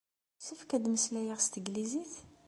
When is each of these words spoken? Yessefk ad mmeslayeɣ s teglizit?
Yessefk 0.37 0.71
ad 0.77 0.85
mmeslayeɣ 0.87 1.39
s 1.41 1.47
teglizit? 1.47 2.13